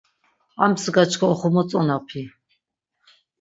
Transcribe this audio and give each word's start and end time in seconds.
Armtsika 0.63 1.03
çkva 1.11 1.25
oxomotzonapi. 1.33 2.23